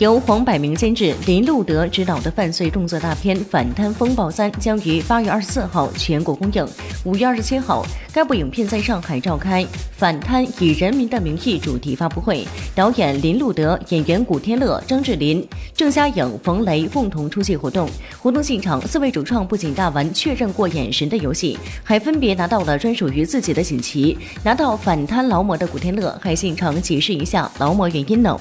[0.00, 6.66] 由黄百鸣监制、林路德执导的犯罪动作大片《反贪风暴三》将于八月二十四号全国公映。
[7.04, 17.86] 五月二十七号，该部影片在上海召开“反贪以人民的名义”主题发布会，导演林路德、演员古天乐、张智霖、郑嘉颖、冯雷共同出席活动。
[18.22, 24.16] 活动现场，四位主创不仅大玩确认过眼神的游戏，还分别拿到了专属于自己的锦旗。
[24.42, 28.40] 拿到反贪劳模的古天乐还现场解释一下劳模原因呢。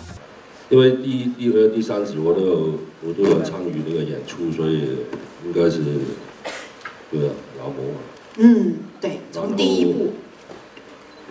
[0.69, 2.73] 因为第第二、第三集我都有
[3.03, 4.97] 我都有参与那个演出，所以
[5.43, 5.79] 应该是
[7.11, 7.21] 对
[7.57, 7.99] 劳模嘛。
[8.37, 10.13] 嗯，对，从第一部。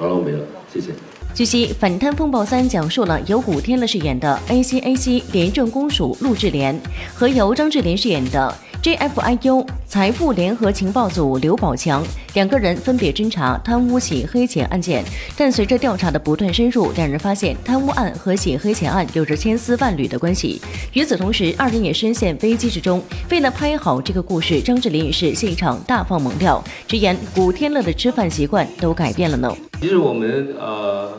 [0.01, 0.41] 然后没了，
[0.73, 0.93] 谢谢。
[1.34, 6.80] 据悉，《反贪风暴三》讲述了由古天乐饰演的 ACAC 廉政公署陆志廉
[7.15, 8.52] 和由张智霖饰演的。
[8.80, 15.04] JFIU 财富联合情报组刘宝强两个人分别侦查贪污洗黑钱案件，
[15.37, 20.60] 但随着调查的不断深入，两人发现贪污案和洗黑钱案有着千丝万缕的关系。
[20.92, 23.02] 与此同时，二人也深陷危机之中。
[23.30, 29.52] 为了拍好这个故事，张智霖也是现场大放猛料，直言古天乐的吃饭习惯都改变了呢。
[29.80, 31.10] 其实我们呃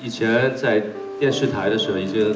[0.00, 0.80] 以前在
[1.18, 2.32] 电视台的时候已经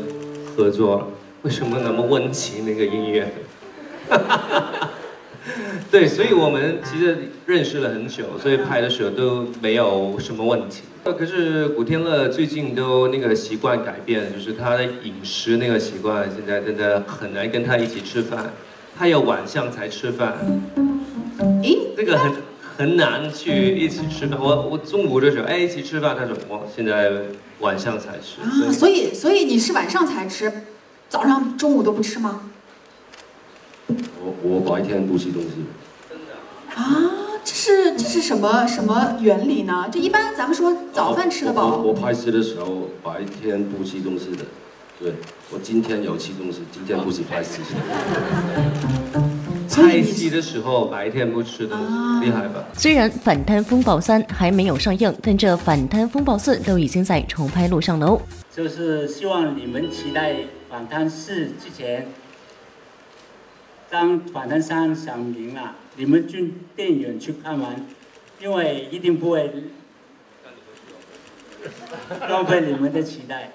[0.57, 1.07] 合作了，
[1.43, 3.33] 为什么那么温情那个音乐？
[5.91, 10.83] 对，所以我们其实认识了很久，所以拍的时候都没有什么问题。
[11.05, 18.53] 可是古天乐最近都那个习惯改变，就是他的饮食那个习惯，现在真的很难跟他一起吃饭，
[18.99, 20.35] 他要晚上才吃饭。
[21.63, 22.33] 咦，这个很
[22.77, 24.37] 很难去一起吃饭。
[24.41, 27.13] 我我中午的时候哎一起吃饭，他说我现在
[27.61, 28.43] 晚上才吃。
[28.43, 30.53] 啊，所以所以你是晚上才吃，
[31.09, 32.51] 早上中午都不吃吗？
[34.43, 35.49] 我我白天不吃东西。
[36.75, 36.85] 啊，
[37.43, 39.89] 这是这是什么什么原理呢？
[39.91, 41.79] 这一般咱们说早饭吃得饱。
[41.79, 44.45] 我拍戏的时候白天不吃东西的，
[45.01, 45.15] 对
[45.51, 47.63] 我今天有吃东西，今天不是拍戏。
[49.71, 51.77] 拍戏的时候白天不吃的，
[52.23, 52.65] 厉害吧？
[52.75, 58.21] 虽然《反贪风暴三》还没有上映，但这《反贪风暴四》都已经在重拍路上喽。
[58.55, 60.33] 就是希望你们期待
[60.71, 61.33] 《反贪四》
[61.63, 62.07] 之前。
[63.97, 67.75] 当《反贪三》响铃了，你们进电影院去看完，
[68.39, 69.51] 因为一定不会
[72.29, 73.53] 浪费你们的期待。